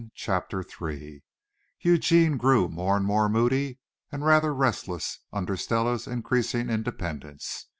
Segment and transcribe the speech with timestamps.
[0.15, 1.21] CHAPTER III
[1.81, 3.77] Eugene grew more and more moody
[4.11, 7.67] and rather restless under Stella's increasing independence.